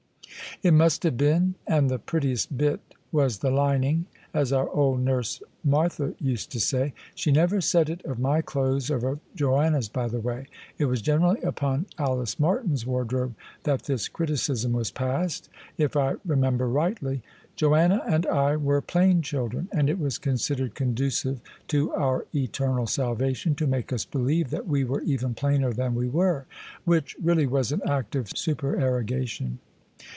"It 0.63 0.73
must 0.75 1.01
have 1.03 1.17
been: 1.17 1.55
and 1.65 1.89
the 1.89 1.97
prettiest 1.97 2.55
bit 2.55 2.81
was 3.11 3.39
the 3.39 3.49
lining, 3.49 4.05
as 4.33 4.53
our 4.53 4.69
old 4.69 4.99
nurse 4.99 5.41
Martha 5.63 6.13
used 6.19 6.51
to 6.51 6.59
say. 6.59 6.93
She 7.15 7.31
never 7.31 7.61
said 7.61 7.89
it 7.89 8.05
of 8.05 8.19
my 8.19 8.41
clothes 8.43 8.91
or 8.91 9.09
of 9.13 9.19
Joanna's, 9.33 9.87
by 9.89 10.07
the 10.07 10.19
way: 10.19 10.45
it 10.77 10.85
was 10.85 11.01
generally 11.01 11.41
upon 11.41 11.87
Alice 11.97 12.39
Martin's 12.39 12.85
wardrobe 12.85 13.33
that 13.63 13.83
this 13.83 14.07
criticism 14.07 14.73
was 14.73 14.91
passed, 14.91 15.49
if 15.79 15.95
I 15.95 16.15
remember 16.25 16.67
rightly. 16.67 17.23
Joanna 17.55 18.03
and 18.07 18.27
I 18.27 18.55
were 18.55 18.81
plain 18.81 19.23
children: 19.23 19.67
and 19.71 19.89
it 19.89 19.97
was 19.97 20.19
considered 20.19 20.75
conducive 20.75 21.39
to 21.69 21.91
our 21.93 22.27
eternal 22.35 22.85
salvation 22.85 23.55
to 23.55 23.65
make 23.65 23.91
us 23.91 24.05
believe 24.05 24.51
that 24.51 24.67
we 24.67 24.83
were 24.83 25.01
even 25.01 25.33
plainer 25.33 25.73
than 25.73 25.95
we 25.95 26.07
were. 26.09 26.45
Which 26.85 27.15
really 27.23 27.47
was 27.47 27.71
an 27.71 27.81
act 27.89 28.15
of 28.15 28.29
supererogation." 28.37 29.57